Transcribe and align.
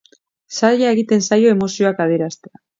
Zaila 0.59 0.87
egiten 0.95 1.23
zaio 1.29 1.53
emozioak 1.59 2.05
adieraztea. 2.09 2.57